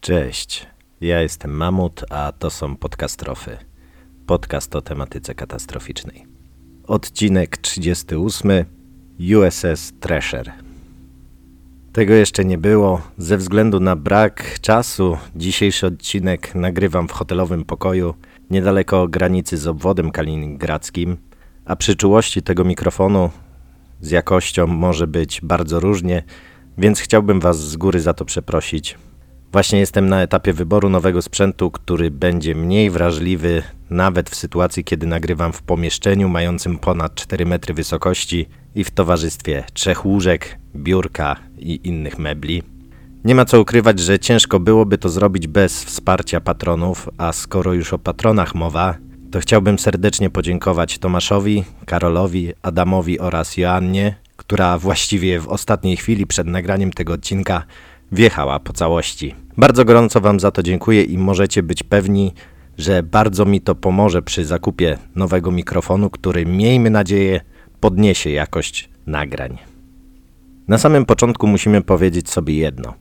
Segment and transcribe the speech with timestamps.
[0.00, 0.66] Cześć,
[1.00, 3.56] ja jestem Mamut, a to są podcastrofy.
[4.26, 6.26] Podcast o tematyce katastroficznej.
[6.86, 8.64] Odcinek 38
[9.36, 10.52] USS Treasure.
[11.92, 13.02] Tego jeszcze nie było.
[13.18, 18.14] Ze względu na brak czasu, dzisiejszy odcinek nagrywam w hotelowym pokoju
[18.50, 21.16] niedaleko granicy z obwodem kaliningradzkim,
[21.64, 23.30] a przy czułości tego mikrofonu
[24.00, 26.22] z jakością może być bardzo różnie,
[26.78, 28.98] więc chciałbym Was z góry za to przeprosić.
[29.52, 35.06] Właśnie jestem na etapie wyboru nowego sprzętu, który będzie mniej wrażliwy nawet w sytuacji, kiedy
[35.06, 41.80] nagrywam w pomieszczeniu mającym ponad 4 metry wysokości i w towarzystwie trzech łóżek, biurka i
[41.84, 42.62] innych mebli.
[43.24, 47.92] Nie ma co ukrywać, że ciężko byłoby to zrobić bez wsparcia patronów, a skoro już
[47.92, 48.94] o patronach mowa,
[49.30, 56.46] to chciałbym serdecznie podziękować Tomaszowi, Karolowi, Adamowi oraz Joannie, która właściwie w ostatniej chwili przed
[56.46, 57.64] nagraniem tego odcinka
[58.12, 59.34] wjechała po całości.
[59.56, 62.32] Bardzo gorąco Wam za to dziękuję i możecie być pewni,
[62.78, 67.40] że bardzo mi to pomoże przy zakupie nowego mikrofonu, który miejmy nadzieję
[67.80, 69.58] podniesie jakość nagrań.
[70.68, 72.94] Na samym początku musimy powiedzieć sobie jedno.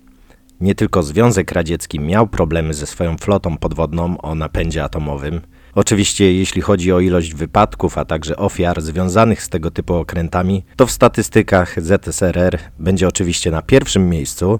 [0.61, 5.41] Nie tylko Związek Radziecki miał problemy ze swoją flotą podwodną o napędzie atomowym.
[5.75, 10.85] Oczywiście, jeśli chodzi o ilość wypadków, a także ofiar związanych z tego typu okrętami, to
[10.85, 14.59] w statystykach ZSRR będzie oczywiście na pierwszym miejscu,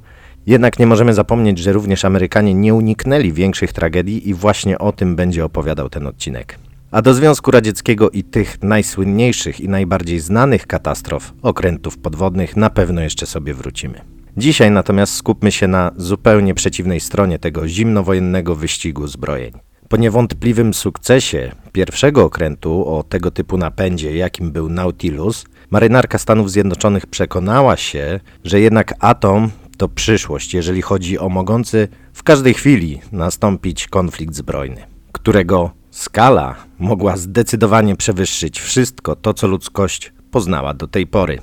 [0.50, 5.16] jednak nie możemy zapomnieć, że również Amerykanie nie uniknęli większych tragedii i właśnie o tym
[5.16, 6.60] będzie opowiadał ten odcinek.
[6.92, 13.02] A do Związku Radzieckiego i tych najsłynniejszych i najbardziej znanych katastrof okrętów podwodnych na pewno
[13.02, 14.02] jeszcze sobie wrócimy.
[14.38, 19.54] Dzisiaj natomiast skupmy się na zupełnie przeciwnej stronie tego zimnowojennego wyścigu zbrojeń.
[19.90, 27.08] Po niewątpliwym sukcesie pierwszego okrętu o tego typu napędzie, jakim był Nautilus, marynarka Stanów Zjednoczonych
[27.08, 33.88] przekonała się, że jednak atom to przyszłość, jeżeli chodzi o mogący w każdej chwili nastąpić
[33.88, 41.42] konflikt zbrojny, którego skala mogła zdecydowanie przewyższyć wszystko to, co ludzkość poznała do tej pory.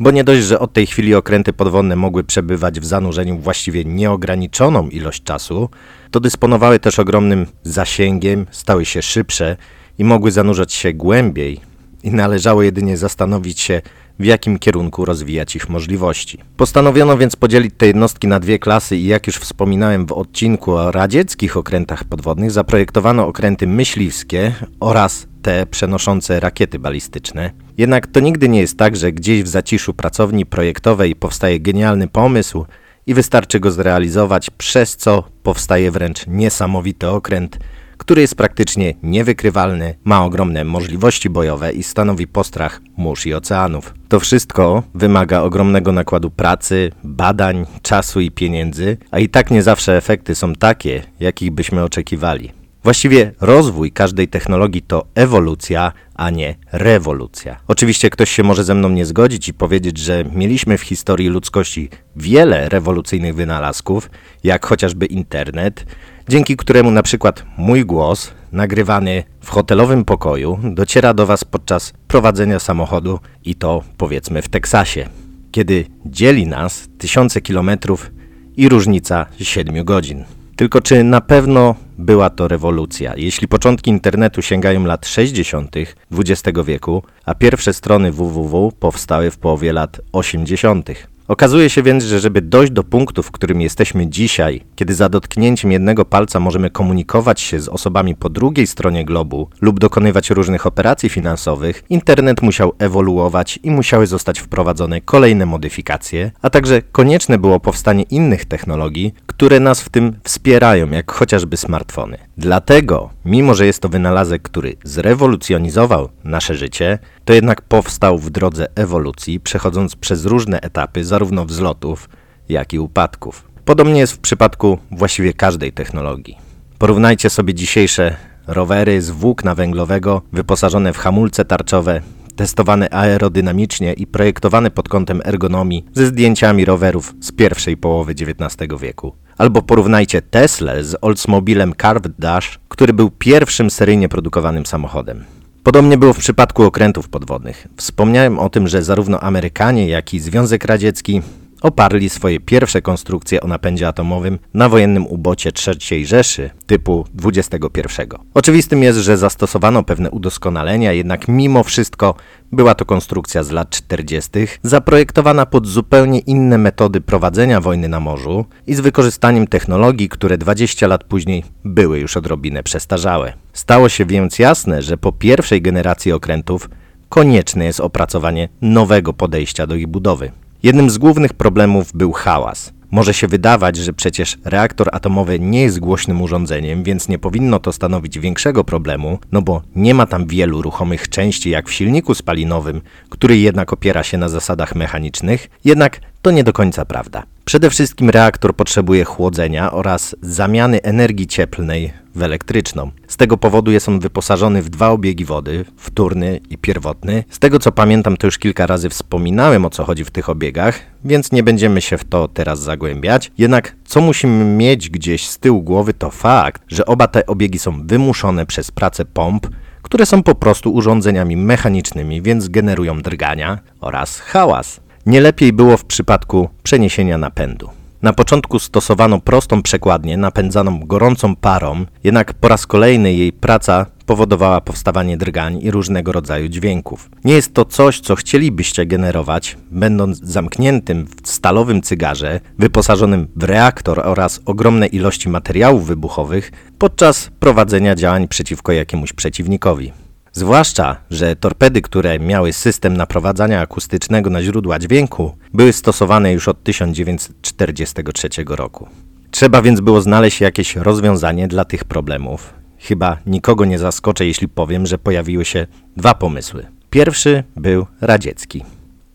[0.00, 4.88] Bo nie dość, że od tej chwili okręty podwodne mogły przebywać w zanurzeniu właściwie nieograniczoną
[4.88, 5.68] ilość czasu,
[6.10, 9.56] to dysponowały też ogromnym zasięgiem, stały się szybsze
[9.98, 11.60] i mogły zanurzać się głębiej
[12.02, 13.82] i należało jedynie zastanowić się,
[14.18, 16.38] w jakim kierunku rozwijać ich możliwości.
[16.56, 20.92] Postanowiono więc podzielić te jednostki na dwie klasy i jak już wspominałem w odcinku o
[20.92, 27.50] radzieckich okrętach podwodnych, zaprojektowano okręty myśliwskie oraz te przenoszące rakiety balistyczne.
[27.78, 32.66] Jednak to nigdy nie jest tak, że gdzieś w zaciszu pracowni projektowej powstaje genialny pomysł
[33.06, 37.58] i wystarczy go zrealizować, przez co powstaje wręcz niesamowity okręt,
[38.04, 43.94] który jest praktycznie niewykrywalny, ma ogromne możliwości bojowe i stanowi postrach mórz i oceanów.
[44.08, 49.96] To wszystko wymaga ogromnego nakładu pracy, badań, czasu i pieniędzy, a i tak nie zawsze
[49.96, 52.52] efekty są takie, jakich byśmy oczekiwali.
[52.82, 57.56] Właściwie rozwój każdej technologii to ewolucja, a nie rewolucja.
[57.68, 61.88] Oczywiście ktoś się może ze mną nie zgodzić i powiedzieć, że mieliśmy w historii ludzkości
[62.16, 64.10] wiele rewolucyjnych wynalazków,
[64.42, 65.86] jak chociażby internet,
[66.28, 72.58] dzięki któremu na przykład mój głos, nagrywany w hotelowym pokoju, dociera do Was podczas prowadzenia
[72.58, 75.08] samochodu i to powiedzmy w Teksasie,
[75.52, 78.10] kiedy dzieli nas tysiące kilometrów
[78.56, 80.24] i różnica 7 godzin.
[80.56, 83.12] Tylko czy na pewno była to rewolucja?
[83.16, 85.76] Jeśli początki internetu sięgają lat 60.
[86.12, 91.13] XX wieku, a pierwsze strony www powstały w połowie lat 80.
[91.28, 95.72] Okazuje się więc, że żeby dojść do punktu, w którym jesteśmy dzisiaj, kiedy za dotknięciem
[95.72, 101.08] jednego palca możemy komunikować się z osobami po drugiej stronie globu lub dokonywać różnych operacji
[101.08, 108.02] finansowych, internet musiał ewoluować i musiały zostać wprowadzone kolejne modyfikacje, a także konieczne było powstanie
[108.02, 112.18] innych technologii, które nas w tym wspierają, jak chociażby smartfony.
[112.38, 118.66] Dlatego, mimo że jest to wynalazek, który zrewolucjonizował nasze życie, to jednak powstał w drodze
[118.74, 122.08] ewolucji, przechodząc przez różne etapy, zarówno wzlotów,
[122.48, 123.48] jak i upadków.
[123.64, 126.38] Podobnie jest w przypadku właściwie każdej technologii.
[126.78, 128.16] Porównajcie sobie dzisiejsze
[128.46, 132.00] rowery z włókna węglowego, wyposażone w hamulce tarczowe,
[132.36, 139.14] testowane aerodynamicznie i projektowane pod kątem ergonomii ze zdjęciami rowerów z pierwszej połowy XIX wieku.
[139.38, 145.24] Albo porównajcie Tesla z Oldsmobilem Carved Dash, który był pierwszym seryjnie produkowanym samochodem.
[145.64, 147.68] Podobnie było w przypadku okrętów podwodnych.
[147.76, 151.22] Wspomniałem o tym, że zarówno Amerykanie, jak i Związek Radziecki
[151.64, 158.08] oparli swoje pierwsze konstrukcje o napędzie atomowym na wojennym ubocie III Rzeszy typu 21.
[158.34, 162.14] Oczywistym jest, że zastosowano pewne udoskonalenia, jednak mimo wszystko
[162.52, 164.30] była to konstrukcja z lat 40.,
[164.62, 170.86] zaprojektowana pod zupełnie inne metody prowadzenia wojny na morzu i z wykorzystaniem technologii, które 20
[170.86, 173.32] lat później były już odrobinę przestarzałe.
[173.52, 176.68] Stało się więc jasne, że po pierwszej generacji okrętów
[177.08, 180.43] konieczne jest opracowanie nowego podejścia do ich budowy.
[180.64, 182.72] Jednym z głównych problemów był hałas.
[182.90, 187.72] Może się wydawać, że przecież reaktor atomowy nie jest głośnym urządzeniem, więc nie powinno to
[187.72, 192.80] stanowić większego problemu, no bo nie ma tam wielu ruchomych części jak w silniku spalinowym,
[193.08, 197.22] który jednak opiera się na zasadach mechanicznych, jednak to nie do końca prawda.
[197.44, 202.90] Przede wszystkim reaktor potrzebuje chłodzenia oraz zamiany energii cieplnej w elektryczną.
[203.08, 207.24] Z tego powodu jest on wyposażony w dwa obiegi wody, wtórny i pierwotny.
[207.30, 210.80] Z tego co pamiętam, to już kilka razy wspominałem o co chodzi w tych obiegach,
[211.04, 213.32] więc nie będziemy się w to teraz zagłębiać.
[213.38, 217.86] Jednak co musimy mieć gdzieś z tyłu głowy to fakt, że oba te obiegi są
[217.86, 219.46] wymuszone przez pracę pomp,
[219.82, 224.80] które są po prostu urządzeniami mechanicznymi, więc generują drgania oraz hałas.
[225.06, 227.68] Nie lepiej było w przypadku przeniesienia napędu.
[228.02, 234.60] Na początku stosowano prostą przekładnię napędzaną gorącą parą, jednak po raz kolejny jej praca powodowała
[234.60, 237.10] powstawanie drgań i różnego rodzaju dźwięków.
[237.24, 244.00] Nie jest to coś, co chcielibyście generować, będąc zamkniętym w stalowym cygarze, wyposażonym w reaktor
[244.04, 249.92] oraz ogromne ilości materiałów wybuchowych podczas prowadzenia działań przeciwko jakiemuś przeciwnikowi.
[250.36, 256.62] Zwłaszcza, że torpedy, które miały system naprowadzania akustycznego na źródła dźwięku, były stosowane już od
[256.62, 258.88] 1943 roku.
[259.30, 262.54] Trzeba więc było znaleźć jakieś rozwiązanie dla tych problemów.
[262.78, 265.66] Chyba nikogo nie zaskoczę, jeśli powiem, że pojawiły się
[265.96, 266.66] dwa pomysły.
[266.90, 268.64] Pierwszy był radziecki.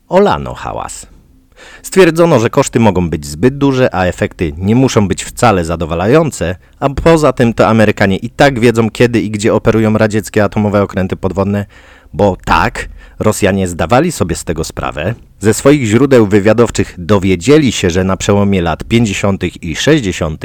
[0.08, 1.08] Olano hałas.
[1.84, 6.90] Stwierdzono, że koszty mogą być zbyt duże, a efekty nie muszą być wcale zadowalające, a
[6.90, 11.66] poza tym to Amerykanie i tak wiedzą kiedy i gdzie operują radzieckie atomowe okręty podwodne,
[12.14, 12.90] bo tak,
[13.20, 15.16] Rosjanie zdawali sobie z tego sprawę.
[15.40, 19.64] Ze swoich źródeł wywiadowczych dowiedzieli się, że na przełomie lat 50.
[19.64, 20.44] i 60.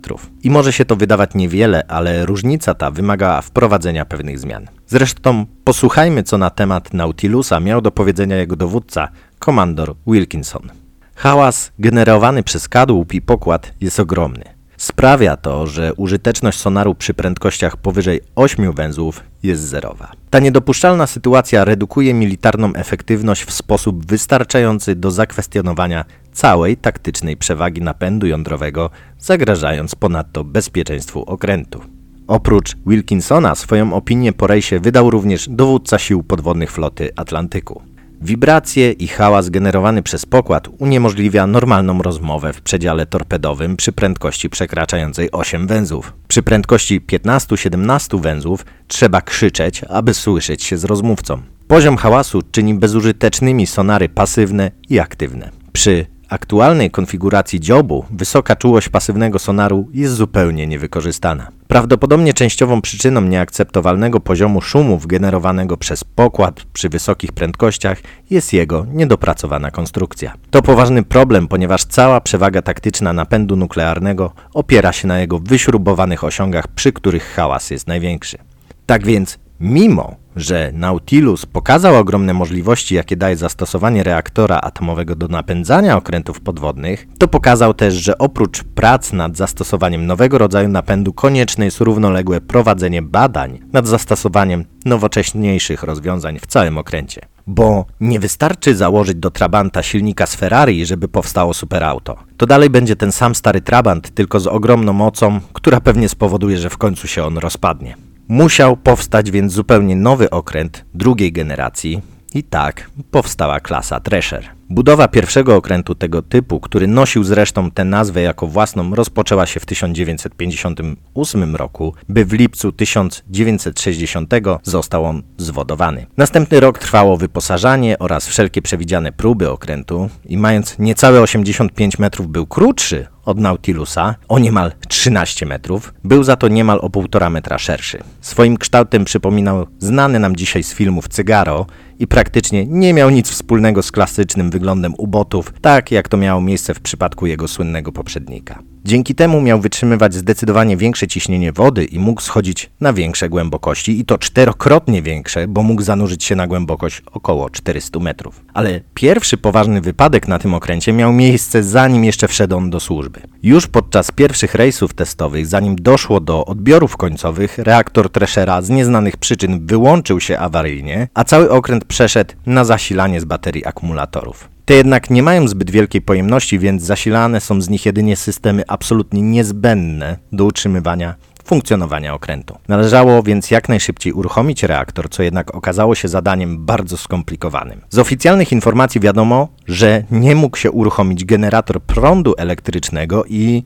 [0.42, 4.66] I może się to wydawać niewiele, ale różnica ta wymagała wprowadzenia pewnych zmian.
[4.86, 10.70] Zresztą posłuchajmy, co na temat Nautilusa miał do powiedzenia jego dowódca, komandor Wilkinson.
[11.14, 14.55] Hałas generowany przez kadłub i pokład jest ogromny.
[14.76, 20.12] Sprawia to, że użyteczność sonaru przy prędkościach powyżej 8 węzłów jest zerowa.
[20.30, 28.26] Ta niedopuszczalna sytuacja redukuje militarną efektywność w sposób wystarczający do zakwestionowania całej taktycznej przewagi napędu
[28.26, 31.80] jądrowego, zagrażając ponadto bezpieczeństwu okrętu.
[32.26, 37.82] Oprócz Wilkinsona swoją opinię po rejsie wydał również dowódca sił podwodnych floty Atlantyku.
[38.20, 45.30] Wibracje i hałas generowany przez pokład uniemożliwia normalną rozmowę w przedziale torpedowym przy prędkości przekraczającej
[45.32, 46.12] 8 węzłów.
[46.28, 51.42] Przy prędkości 15-17 węzłów trzeba krzyczeć, aby słyszeć się z rozmówcą.
[51.68, 55.50] Poziom hałasu czyni bezużytecznymi sonary pasywne i aktywne.
[55.72, 61.48] Przy aktualnej konfiguracji dziobu wysoka czułość pasywnego sonaru jest zupełnie niewykorzystana.
[61.68, 69.70] Prawdopodobnie częściową przyczyną nieakceptowalnego poziomu szumów generowanego przez pokład przy wysokich prędkościach jest jego niedopracowana
[69.70, 70.34] konstrukcja.
[70.50, 76.68] To poważny problem, ponieważ cała przewaga taktyczna napędu nuklearnego opiera się na jego wyśrubowanych osiągach,
[76.68, 78.38] przy których hałas jest największy.
[78.86, 85.96] Tak więc, mimo że Nautilus pokazał ogromne możliwości, jakie daje zastosowanie reaktora atomowego do napędzania
[85.96, 91.80] okrętów podwodnych, to pokazał też, że oprócz prac nad zastosowaniem nowego rodzaju napędu konieczne jest
[91.80, 97.20] równoległe prowadzenie badań nad zastosowaniem nowocześniejszych rozwiązań w całym okręcie.
[97.46, 102.16] Bo nie wystarczy założyć do Trabanta silnika z Ferrari, żeby powstało superauto.
[102.36, 106.70] To dalej będzie ten sam stary Trabant, tylko z ogromną mocą, która pewnie spowoduje, że
[106.70, 108.05] w końcu się on rozpadnie.
[108.28, 112.02] Musiał powstać więc zupełnie nowy okręt drugiej generacji
[112.34, 114.48] i tak powstała klasa Thresher.
[114.70, 119.66] Budowa pierwszego okrętu tego typu, który nosił zresztą tę nazwę jako własną, rozpoczęła się w
[119.66, 124.30] 1958 roku, by w lipcu 1960
[124.62, 126.06] został on zwodowany.
[126.16, 132.46] Następny rok trwało wyposażanie oraz wszelkie przewidziane próby okrętu i mając niecałe 85 metrów był
[132.46, 137.98] krótszy od Nautilusa o niemal 13 metrów, był za to niemal o 1,5 metra szerszy.
[138.20, 141.66] Swoim kształtem przypominał znany nam dzisiaj z filmów Cygaro
[141.98, 146.74] i praktycznie nie miał nic wspólnego z klasycznym wyglądem ubotów, tak jak to miało miejsce
[146.74, 148.62] w przypadku jego słynnego poprzednika.
[148.86, 154.04] Dzięki temu miał wytrzymywać zdecydowanie większe ciśnienie wody i mógł schodzić na większe głębokości i
[154.04, 158.44] to czterokrotnie większe, bo mógł zanurzyć się na głębokość około 400 metrów.
[158.54, 163.20] Ale pierwszy poważny wypadek na tym okręcie miał miejsce zanim jeszcze wszedł on do służby.
[163.42, 169.66] Już podczas pierwszych rejsów testowych, zanim doszło do odbiorów końcowych, reaktor Treshera z nieznanych przyczyn
[169.66, 174.48] wyłączył się awaryjnie, a cały okręt przeszedł na zasilanie z baterii akumulatorów.
[174.64, 179.22] Te jednak nie mają zbyt wielkiej pojemności, więc zasilane są z nich jedynie systemy absolutnie
[179.22, 182.58] niezbędne do utrzymywania funkcjonowania okrętu.
[182.68, 187.80] Należało więc jak najszybciej uruchomić reaktor, co jednak okazało się zadaniem bardzo skomplikowanym.
[187.90, 193.62] Z oficjalnych informacji wiadomo, że nie mógł się uruchomić generator prądu elektrycznego i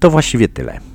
[0.00, 0.91] to właściwie tyle.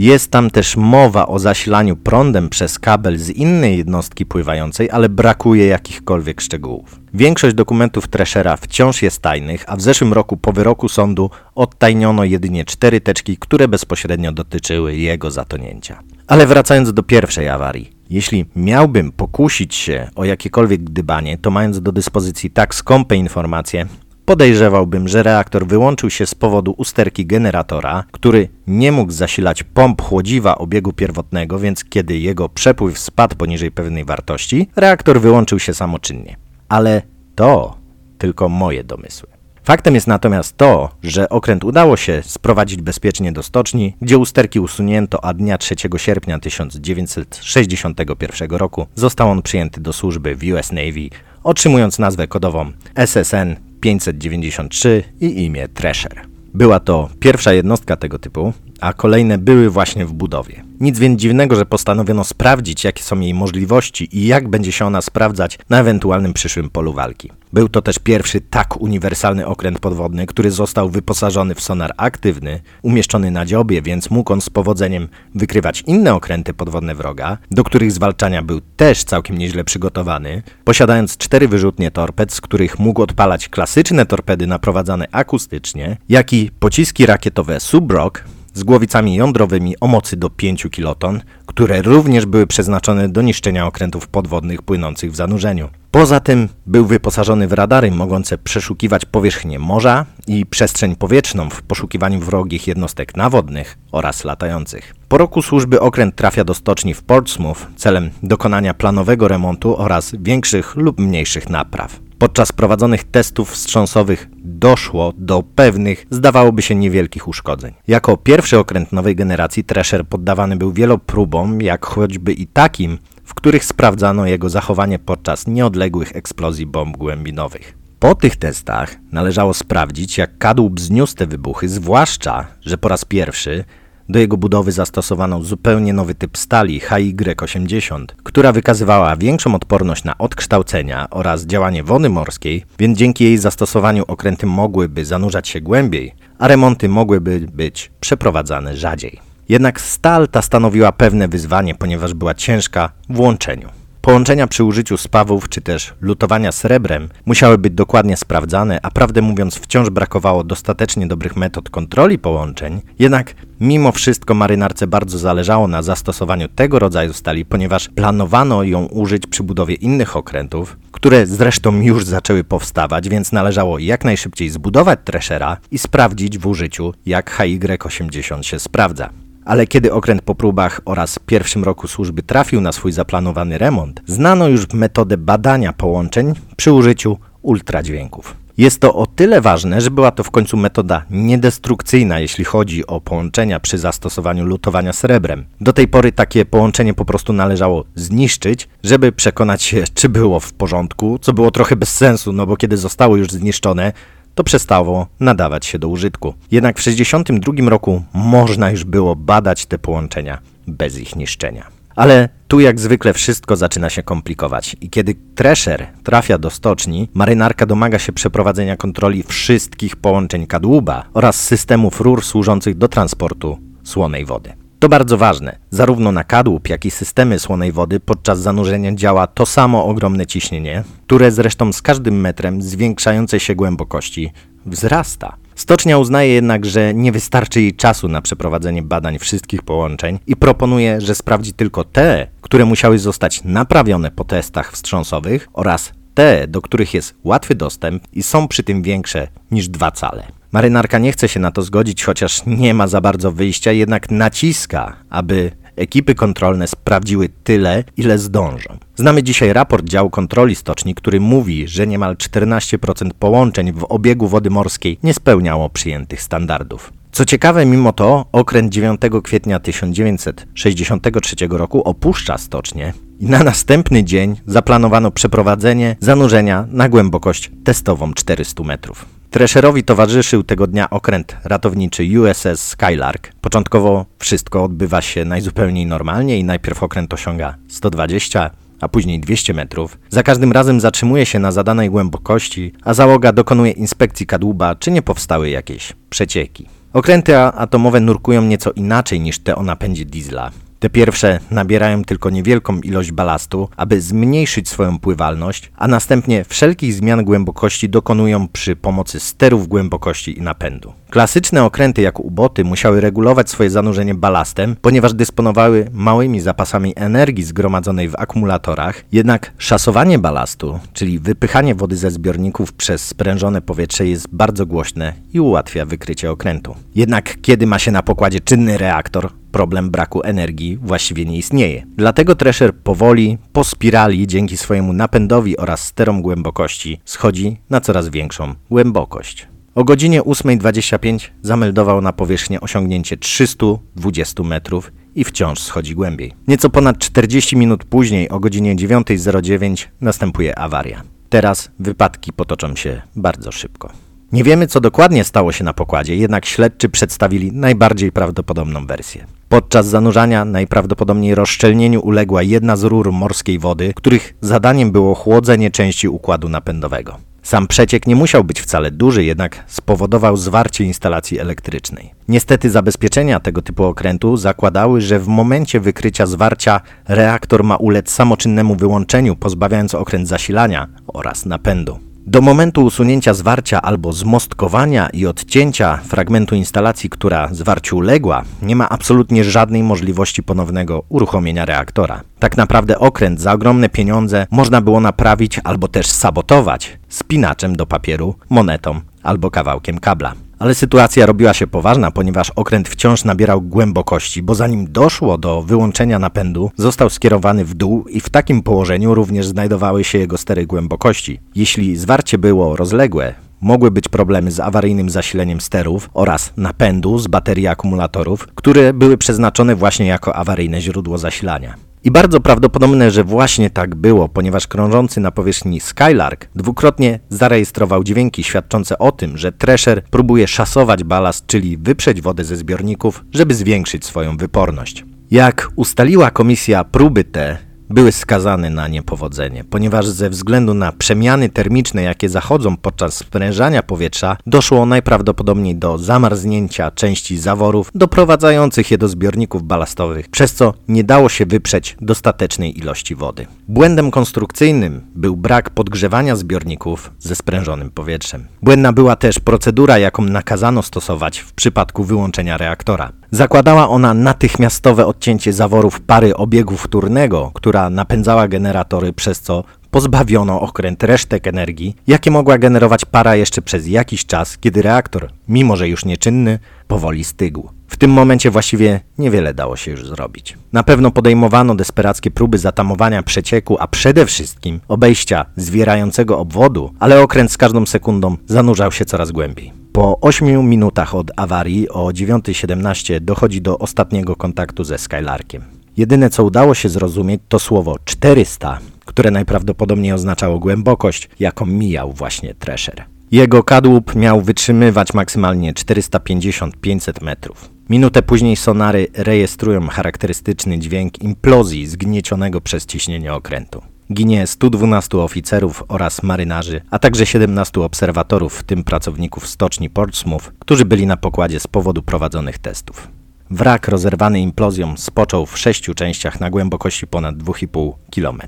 [0.00, 5.66] Jest tam też mowa o zasilaniu prądem przez kabel z innej jednostki pływającej, ale brakuje
[5.66, 7.00] jakichkolwiek szczegółów.
[7.14, 12.64] Większość dokumentów Treshera wciąż jest tajnych, a w zeszłym roku po wyroku sądu odtajniono jedynie
[12.64, 16.02] cztery teczki, które bezpośrednio dotyczyły jego zatonięcia.
[16.26, 17.90] Ale wracając do pierwszej awarii.
[18.10, 23.86] Jeśli miałbym pokusić się o jakiekolwiek gdybanie, to mając do dyspozycji tak skąpe informacje,
[24.30, 30.58] Podejrzewałbym, że reaktor wyłączył się z powodu usterki generatora, który nie mógł zasilać pomp chłodziwa
[30.58, 36.36] obiegu pierwotnego, więc kiedy jego przepływ spadł poniżej pewnej wartości, reaktor wyłączył się samoczynnie.
[36.68, 37.02] Ale
[37.34, 37.76] to
[38.18, 39.28] tylko moje domysły.
[39.64, 45.24] Faktem jest natomiast to, że okręt udało się sprowadzić bezpiecznie do stoczni, gdzie usterki usunięto,
[45.24, 51.08] a dnia 3 sierpnia 1961 roku został on przyjęty do służby w US Navy,
[51.44, 56.20] otrzymując nazwę kodową SSN 593 i imię Thresher.
[56.54, 60.69] Była to pierwsza jednostka tego typu, a kolejne były właśnie w budowie.
[60.80, 65.02] Nic więc dziwnego, że postanowiono sprawdzić, jakie są jej możliwości i jak będzie się ona
[65.02, 67.30] sprawdzać na ewentualnym przyszłym polu walki.
[67.52, 73.30] Był to też pierwszy tak uniwersalny okręt podwodny, który został wyposażony w sonar aktywny, umieszczony
[73.30, 78.42] na dziobie, więc mógł on z powodzeniem wykrywać inne okręty podwodne wroga, do których zwalczania
[78.42, 84.46] był też całkiem nieźle przygotowany, posiadając cztery wyrzutnie torped, z których mógł odpalać klasyczne torpedy
[84.46, 91.20] naprowadzane akustycznie, jak i pociski rakietowe Subrock, z głowicami jądrowymi o mocy do 5 kiloton,
[91.46, 95.68] które również były przeznaczone do niszczenia okrętów podwodnych płynących w zanurzeniu.
[95.90, 102.20] Poza tym był wyposażony w radary mogące przeszukiwać powierzchnię morza i przestrzeń powietrzną w poszukiwaniu
[102.20, 104.94] wrogich jednostek nawodnych oraz latających.
[105.08, 110.76] Po roku służby okręt trafia do stoczni w Portsmouth celem dokonania planowego remontu oraz większych
[110.76, 112.00] lub mniejszych napraw.
[112.20, 117.74] Podczas prowadzonych testów wstrząsowych doszło do pewnych, zdawałoby się, niewielkich uszkodzeń.
[117.88, 123.64] Jako pierwszy okręt nowej generacji Thresher poddawany był wielopróbom, jak choćby i takim, w których
[123.64, 127.78] sprawdzano jego zachowanie podczas nieodległych eksplozji bomb głębinowych.
[127.98, 133.64] Po tych testach należało sprawdzić, jak kadłub zniósł te wybuchy, zwłaszcza, że po raz pierwszy
[134.10, 141.10] do jego budowy zastosowano zupełnie nowy typ stali HY80, która wykazywała większą odporność na odkształcenia
[141.10, 146.88] oraz działanie wody morskiej, więc dzięki jej zastosowaniu okręty mogłyby zanurzać się głębiej, a remonty
[146.88, 149.20] mogłyby być przeprowadzane rzadziej.
[149.48, 153.79] Jednak stal ta stanowiła pewne wyzwanie, ponieważ była ciężka w łączeniu.
[154.02, 159.56] Połączenia przy użyciu spawów czy też lutowania srebrem musiały być dokładnie sprawdzane, a prawdę mówiąc
[159.56, 166.48] wciąż brakowało dostatecznie dobrych metod kontroli połączeń, jednak mimo wszystko marynarce bardzo zależało na zastosowaniu
[166.48, 172.44] tego rodzaju stali, ponieważ planowano ją użyć przy budowie innych okrętów, które zresztą już zaczęły
[172.44, 179.10] powstawać, więc należało jak najszybciej zbudować Treshera i sprawdzić w użyciu, jak HY80 się sprawdza
[179.50, 184.48] ale kiedy okręt po próbach oraz pierwszym roku służby trafił na swój zaplanowany remont, znano
[184.48, 188.36] już metodę badania połączeń przy użyciu ultradźwięków.
[188.58, 193.00] Jest to o tyle ważne, że była to w końcu metoda niedestrukcyjna, jeśli chodzi o
[193.00, 195.44] połączenia przy zastosowaniu lutowania srebrem.
[195.60, 200.52] Do tej pory takie połączenie po prostu należało zniszczyć, żeby przekonać się, czy było w
[200.52, 203.92] porządku, co było trochę bez sensu, no bo kiedy zostało już zniszczone,
[204.40, 206.34] to przestało nadawać się do użytku.
[206.50, 211.66] Jednak w 1962 roku można już było badać te połączenia bez ich niszczenia.
[211.96, 217.66] Ale tu jak zwykle wszystko zaczyna się komplikować i kiedy Thresher trafia do stoczni, marynarka
[217.66, 224.59] domaga się przeprowadzenia kontroli wszystkich połączeń kadłuba oraz systemów rur służących do transportu słonej wody.
[224.80, 225.56] To bardzo ważne.
[225.70, 230.84] Zarówno na kadłub, jak i systemy słonej wody podczas zanurzenia działa to samo ogromne ciśnienie,
[231.06, 234.32] które zresztą z każdym metrem zwiększającej się głębokości
[234.66, 235.36] wzrasta.
[235.54, 241.00] Stocznia uznaje jednak, że nie wystarczy jej czasu na przeprowadzenie badań wszystkich połączeń i proponuje,
[241.00, 246.94] że sprawdzi tylko te, które musiały zostać naprawione po testach wstrząsowych oraz te, do których
[246.94, 250.39] jest łatwy dostęp i są przy tym większe niż dwa cale.
[250.52, 254.96] Marynarka nie chce się na to zgodzić, chociaż nie ma za bardzo wyjścia, jednak naciska,
[255.10, 258.78] aby ekipy kontrolne sprawdziły tyle, ile zdążą.
[258.96, 264.50] Znamy dzisiaj raport działu kontroli stoczni, który mówi, że niemal 14% połączeń w obiegu wody
[264.50, 266.92] morskiej nie spełniało przyjętych standardów.
[267.12, 274.36] Co ciekawe, mimo to okręt 9 kwietnia 1963 roku opuszcza stocznię i na następny dzień
[274.46, 279.19] zaplanowano przeprowadzenie zanurzenia na głębokość testową 400 metrów.
[279.30, 283.32] Tresherowi towarzyszył tego dnia okręt ratowniczy USS Skylark.
[283.40, 289.98] Początkowo wszystko odbywa się najzupełniej normalnie i najpierw okręt osiąga 120, a później 200 metrów.
[290.08, 295.02] Za każdym razem zatrzymuje się na zadanej głębokości, a załoga dokonuje inspekcji kadłuba, czy nie
[295.02, 296.66] powstały jakieś przecieki.
[296.92, 300.50] Okręty atomowe nurkują nieco inaczej niż te o napędzie diesla.
[300.80, 307.24] Te pierwsze nabierają tylko niewielką ilość balastu, aby zmniejszyć swoją pływalność, a następnie wszelkich zmian
[307.24, 310.92] głębokości dokonują przy pomocy sterów głębokości i napędu.
[311.10, 318.08] Klasyczne okręty jak uboty musiały regulować swoje zanurzenie balastem, ponieważ dysponowały małymi zapasami energii zgromadzonej
[318.08, 324.66] w akumulatorach, jednak szasowanie balastu, czyli wypychanie wody ze zbiorników przez sprężone powietrze jest bardzo
[324.66, 326.74] głośne i ułatwia wykrycie okrętu.
[326.94, 331.86] Jednak kiedy ma się na pokładzie czynny reaktor, problem braku energii właściwie nie istnieje.
[331.96, 338.54] Dlatego Thresher powoli, po spirali, dzięki swojemu napędowi oraz sterom głębokości, schodzi na coraz większą
[338.70, 339.48] głębokość.
[339.74, 346.32] O godzinie 8.25 zameldował na powierzchnię osiągnięcie 320 metrów i wciąż schodzi głębiej.
[346.48, 351.02] Nieco ponad 40 minut później, o godzinie 9.09, następuje awaria.
[351.28, 353.92] Teraz wypadki potoczą się bardzo szybko.
[354.32, 359.26] Nie wiemy, co dokładnie stało się na pokładzie, jednak śledczy przedstawili najbardziej prawdopodobną wersję.
[359.48, 366.08] Podczas zanurzania najprawdopodobniej rozszczelnieniu uległa jedna z rur morskiej wody, których zadaniem było chłodzenie części
[366.08, 367.29] układu napędowego.
[367.42, 372.14] Sam przeciek nie musiał być wcale duży, jednak spowodował zwarcie instalacji elektrycznej.
[372.28, 378.76] Niestety zabezpieczenia tego typu okrętu zakładały, że w momencie wykrycia zwarcia reaktor ma ulec samoczynnemu
[378.76, 382.09] wyłączeniu, pozbawiając okręt zasilania oraz napędu.
[382.26, 388.88] Do momentu usunięcia zwarcia albo zmostkowania i odcięcia fragmentu instalacji, która zwarciu uległa, nie ma
[388.88, 392.20] absolutnie żadnej możliwości ponownego uruchomienia reaktora.
[392.38, 398.34] Tak naprawdę okręt za ogromne pieniądze można było naprawić albo też sabotować spinaczem do papieru,
[398.50, 400.34] monetą albo kawałkiem kabla.
[400.60, 406.18] Ale sytuacja robiła się poważna, ponieważ okręt wciąż nabierał głębokości, bo zanim doszło do wyłączenia
[406.18, 411.40] napędu, został skierowany w dół i w takim położeniu również znajdowały się jego stery głębokości.
[411.54, 417.66] Jeśli zwarcie było rozległe, mogły być problemy z awaryjnym zasileniem sterów oraz napędu z baterii
[417.66, 421.89] akumulatorów, które były przeznaczone właśnie jako awaryjne źródło zasilania.
[422.04, 428.44] I bardzo prawdopodobne, że właśnie tak było, ponieważ krążący na powierzchni Skylark dwukrotnie zarejestrował dźwięki
[428.44, 434.04] świadczące o tym, że Thresher próbuje szasować balast, czyli wyprzeć wodę ze zbiorników, żeby zwiększyć
[434.04, 435.04] swoją wyporność.
[435.30, 442.02] Jak ustaliła komisja, próby te były skazane na niepowodzenie, ponieważ ze względu na przemiany termiczne,
[442.02, 449.62] jakie zachodzą podczas sprężania powietrza, doszło najprawdopodobniej do zamarznięcia części zaworów, doprowadzających je do zbiorników
[449.62, 453.46] balastowych, przez co nie dało się wyprzeć dostatecznej ilości wody.
[453.68, 458.46] Błędem konstrukcyjnym był brak podgrzewania zbiorników ze sprężonym powietrzem.
[458.62, 463.12] Błędna była też procedura, jaką nakazano stosować w przypadku wyłączenia reaktora.
[463.30, 471.02] Zakładała ona natychmiastowe odcięcie zaworów pary obiegu wtórnego, która napędzała generatory, przez co pozbawiono okręt
[471.02, 476.04] resztek energii, jakie mogła generować para jeszcze przez jakiś czas, kiedy reaktor, mimo że już
[476.04, 477.68] nieczynny, powoli stygł.
[477.88, 480.58] W tym momencie właściwie niewiele dało się już zrobić.
[480.72, 487.52] Na pewno podejmowano desperackie próby zatamowania przecieku, a przede wszystkim obejścia zwierającego obwodu, ale okręt
[487.52, 489.79] z każdą sekundą zanurzał się coraz głębiej.
[490.00, 495.62] Po 8 minutach od awarii o 9.17 dochodzi do ostatniego kontaktu ze Skylarkiem.
[495.96, 502.54] Jedyne co udało się zrozumieć to słowo 400, które najprawdopodobniej oznaczało głębokość, jaką mijał właśnie
[502.54, 503.04] Thresher.
[503.32, 507.70] Jego kadłub miał wytrzymywać maksymalnie 450-500 metrów.
[507.90, 513.82] Minutę później sonary rejestrują charakterystyczny dźwięk implozji zgniecionego przez ciśnienie okrętu.
[514.12, 520.84] Ginie 112 oficerów oraz marynarzy, a także 17 obserwatorów, w tym pracowników stoczni Portsmouth, którzy
[520.84, 523.08] byli na pokładzie z powodu prowadzonych testów.
[523.50, 528.40] Wrak rozerwany implozją spoczął w sześciu częściach na głębokości ponad 2,5 km.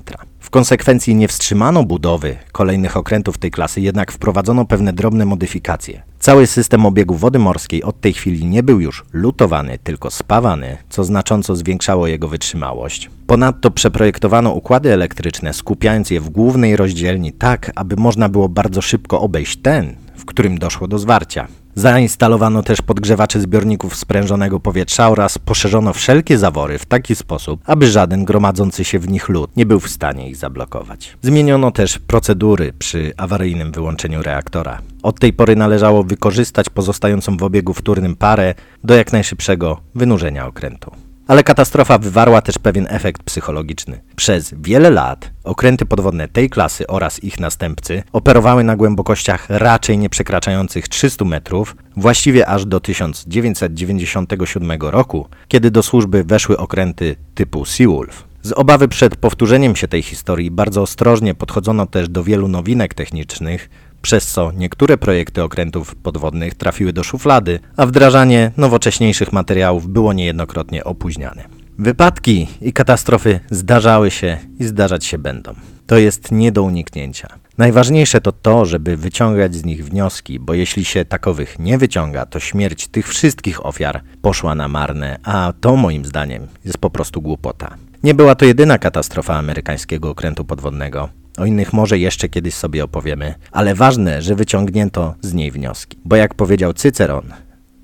[0.43, 6.01] W konsekwencji nie wstrzymano budowy kolejnych okrętów tej klasy, jednak wprowadzono pewne drobne modyfikacje.
[6.19, 11.03] Cały system obiegu wody morskiej od tej chwili nie był już lutowany, tylko spawany, co
[11.03, 13.09] znacząco zwiększało jego wytrzymałość.
[13.27, 19.21] Ponadto przeprojektowano układy elektryczne, skupiając je w głównej rozdzielni tak, aby można było bardzo szybko
[19.21, 21.47] obejść ten, w którym doszło do zwarcia.
[21.75, 28.25] Zainstalowano też podgrzewacze zbiorników sprężonego powietrza oraz poszerzono wszelkie zawory w taki sposób, aby żaden
[28.25, 31.17] gromadzący się w nich lód nie był w stanie ich zablokować.
[31.21, 34.81] Zmieniono też procedury przy awaryjnym wyłączeniu reaktora.
[35.03, 40.91] Od tej pory należało wykorzystać pozostającą w obiegu wtórnym parę do jak najszybszego wynurzenia okrętu.
[41.27, 44.01] Ale katastrofa wywarła też pewien efekt psychologiczny.
[44.15, 50.09] Przez wiele lat okręty podwodne tej klasy oraz ich następcy operowały na głębokościach raczej nie
[50.09, 58.23] przekraczających 300 metrów, właściwie aż do 1997 roku, kiedy do służby weszły okręty typu Seawolf.
[58.41, 63.69] Z obawy przed powtórzeniem się tej historii bardzo ostrożnie podchodzono też do wielu nowinek technicznych,
[64.03, 70.83] przez co niektóre projekty okrętów podwodnych trafiły do szuflady, a wdrażanie nowocześniejszych materiałów było niejednokrotnie
[70.83, 71.43] opóźniane.
[71.77, 75.53] Wypadki i katastrofy zdarzały się i zdarzać się będą.
[75.87, 77.27] To jest nie do uniknięcia.
[77.57, 82.39] Najważniejsze to to, żeby wyciągać z nich wnioski, bo jeśli się takowych nie wyciąga, to
[82.39, 87.75] śmierć tych wszystkich ofiar poszła na marne, a to moim zdaniem jest po prostu głupota.
[88.03, 91.22] Nie była to jedyna katastrofa amerykańskiego okrętu podwodnego.
[91.37, 95.97] O innych może jeszcze kiedyś sobie opowiemy, ale ważne, że wyciągnięto z niej wnioski.
[96.05, 97.33] Bo jak powiedział Cyceron,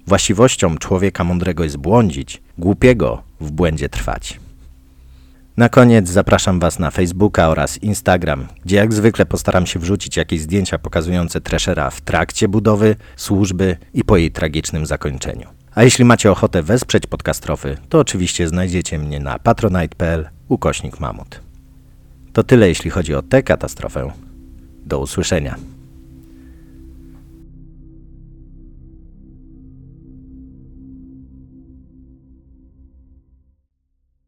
[0.07, 4.39] właściwością człowieka mądrego jest błądzić, głupiego w błędzie trwać.
[5.57, 10.41] Na koniec zapraszam Was na Facebooka oraz Instagram, gdzie jak zwykle postaram się wrzucić jakieś
[10.41, 15.47] zdjęcia pokazujące Treshera w trakcie budowy, służby i po jej tragicznym zakończeniu.
[15.75, 21.48] A jeśli macie ochotę wesprzeć podcastrofy, to oczywiście znajdziecie mnie na patronite.pl ukośnik mamut.
[22.33, 24.11] To tyle jeśli chodzi o tę katastrofę.
[24.85, 25.55] Do usłyszenia.